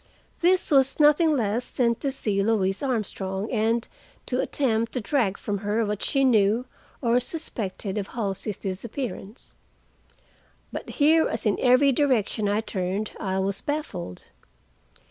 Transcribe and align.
This 0.39 0.71
was 0.71 0.99
nothing 0.99 1.37
less 1.37 1.69
than 1.69 1.93
to 1.97 2.11
see 2.11 2.41
Louise 2.41 2.81
Armstrong, 2.81 3.51
and 3.51 3.87
to 4.25 4.41
attempt 4.41 4.93
to 4.93 4.99
drag 5.01 5.37
from 5.37 5.59
her 5.59 5.85
what 5.85 6.01
she 6.01 6.23
knew, 6.23 6.65
or 7.03 7.19
suspected, 7.19 7.99
of 7.99 8.07
Halsey's 8.07 8.57
disappearance. 8.57 9.53
But 10.71 10.89
here, 10.97 11.27
as 11.29 11.45
in 11.45 11.59
every 11.59 11.91
direction 11.91 12.49
I 12.49 12.61
turned, 12.61 13.11
I 13.19 13.37
was 13.37 13.61
baffled. 13.61 14.23